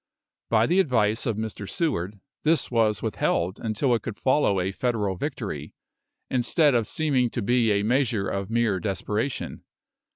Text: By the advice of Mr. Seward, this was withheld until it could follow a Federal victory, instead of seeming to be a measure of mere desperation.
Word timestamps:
By 0.49 0.65
the 0.65 0.79
advice 0.79 1.27
of 1.27 1.37
Mr. 1.37 1.69
Seward, 1.69 2.19
this 2.41 2.71
was 2.71 3.03
withheld 3.03 3.59
until 3.59 3.93
it 3.93 4.01
could 4.01 4.17
follow 4.17 4.59
a 4.59 4.71
Federal 4.71 5.15
victory, 5.15 5.75
instead 6.27 6.73
of 6.73 6.87
seeming 6.87 7.29
to 7.29 7.41
be 7.43 7.71
a 7.71 7.83
measure 7.83 8.27
of 8.27 8.49
mere 8.49 8.79
desperation. 8.79 9.63